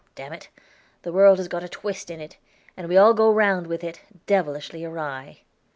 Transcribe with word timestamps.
"Damn 0.15 0.33
it! 0.33 0.49
the 1.03 1.11
world 1.13 1.37
has 1.37 1.47
got 1.47 1.63
a 1.63 1.69
twist 1.69 2.09
in 2.09 2.19
it, 2.19 2.37
and 2.75 2.89
we 2.89 2.97
all 2.97 3.13
go 3.13 3.29
round 3.31 3.67
with 3.67 3.83
it, 3.83 4.01
devilishly 4.25 4.83
awry." 4.83 5.41